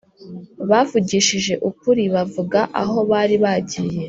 bavugishije 0.69 1.53
ukuri 1.69 2.03
bavuga 2.13 2.59
aho 2.81 2.97
bari 3.11 3.35
bagiye 3.43 3.97